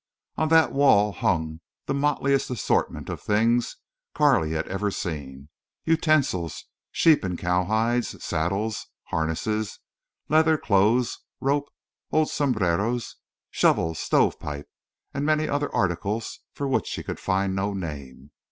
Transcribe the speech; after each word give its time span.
On 0.35 0.47
that 0.49 0.71
wall 0.71 1.11
hung 1.11 1.59
the 1.85 1.93
motliest 1.93 2.49
assortment 2.49 3.07
of 3.07 3.21
things 3.21 3.75
Carley 4.15 4.53
had 4.53 4.67
ever 4.67 4.89
seen—utensils, 4.89 6.63
sheep 6.91 7.23
and 7.23 7.37
cow 7.37 7.65
hides, 7.65 8.23
saddles, 8.25 8.87
harness, 9.11 9.77
leather 10.27 10.57
clothes, 10.57 11.19
ropes, 11.39 11.71
old 12.11 12.31
sombreros, 12.31 13.17
shovels, 13.51 13.99
stove 13.99 14.39
pipe, 14.39 14.67
and 15.13 15.23
many 15.23 15.47
other 15.47 15.71
articles 15.71 16.39
for 16.51 16.67
which 16.67 16.87
she 16.87 17.03
could 17.03 17.19
find 17.19 17.55
no 17.55 17.75
name. 17.75 18.31